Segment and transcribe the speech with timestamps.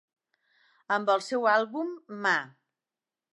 [0.95, 1.93] Amb el seu àlbum
[2.25, 2.35] Ma!